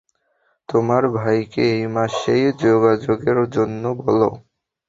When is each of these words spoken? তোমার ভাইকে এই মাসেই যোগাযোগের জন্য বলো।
তোমার 0.69 1.03
ভাইকে 1.17 1.61
এই 1.73 1.83
মাসেই 1.95 2.45
যোগাযোগের 2.61 3.37
জন্য 3.55 3.83
বলো। 4.01 4.29